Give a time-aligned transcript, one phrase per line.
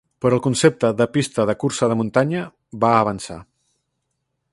[0.25, 2.41] Però el concepte de "pista de cursa de muntanya"
[2.85, 3.39] va avançar.